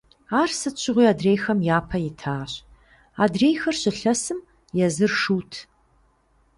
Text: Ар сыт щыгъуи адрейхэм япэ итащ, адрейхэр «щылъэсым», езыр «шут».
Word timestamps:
Ар 0.41 0.49
сыт 0.59 0.75
щыгъуи 0.81 1.07
адрейхэм 1.11 1.59
япэ 1.77 1.97
итащ, 2.09 2.51
адрейхэр 3.23 3.75
«щылъэсым», 3.81 4.39
езыр 4.85 5.11
«шут». 5.21 5.51